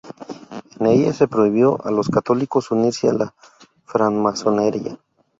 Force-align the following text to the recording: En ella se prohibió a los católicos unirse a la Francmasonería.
En 0.79 0.87
ella 0.87 1.13
se 1.13 1.27
prohibió 1.27 1.77
a 1.85 1.91
los 1.91 2.09
católicos 2.09 2.71
unirse 2.71 3.07
a 3.07 3.13
la 3.13 3.35
Francmasonería. 3.85 4.97